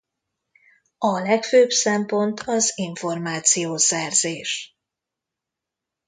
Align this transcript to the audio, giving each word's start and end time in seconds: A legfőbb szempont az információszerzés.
A 0.97 1.07
legfőbb 1.19 1.69
szempont 1.69 2.39
az 2.45 2.71
információszerzés. 2.77 4.77